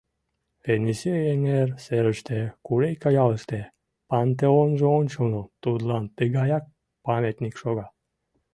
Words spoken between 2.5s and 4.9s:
Курейка ялыште, пантеонжо